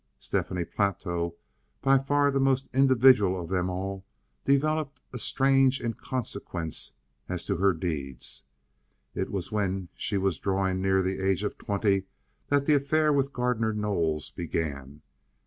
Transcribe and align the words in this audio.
Stephanie 0.17 0.65
Platow, 0.65 1.35
by 1.83 1.99
far 1.99 2.31
the 2.31 2.39
most 2.39 2.67
individual 2.73 3.39
of 3.39 3.49
them 3.49 3.69
all, 3.69 4.03
developed 4.45 4.99
a 5.13 5.19
strange 5.19 5.79
inconsequence 5.79 6.93
as 7.29 7.45
to 7.45 7.57
her 7.57 7.71
deeds. 7.71 8.45
It 9.13 9.29
was 9.31 9.51
when 9.51 9.89
she 9.93 10.17
was 10.17 10.39
drawing 10.39 10.81
near 10.81 11.03
the 11.03 11.19
age 11.19 11.43
of 11.43 11.55
twenty 11.59 12.05
that 12.47 12.65
the 12.65 12.73
affair 12.73 13.13
with 13.13 13.31
Gardner 13.31 13.73
Knowles 13.73 14.31
began. 14.31 15.03